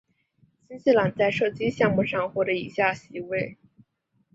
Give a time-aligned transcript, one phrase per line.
[0.67, 3.59] 新西兰在射击项目上获得以下席位。